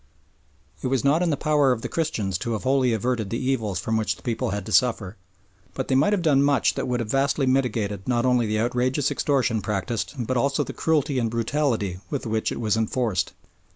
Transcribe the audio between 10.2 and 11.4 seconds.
also the cruelty and